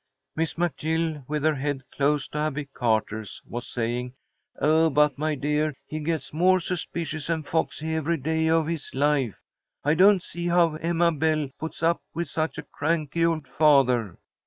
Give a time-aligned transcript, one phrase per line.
[0.35, 4.15] Miss McGill, with her head close to Abby Carter's, was saying:
[4.59, 9.35] "Oh, but, my dear, he gets more suspicious and foxy every day of his life.
[9.83, 14.17] I don't see how Emma Belle puts up with such a cranky old father."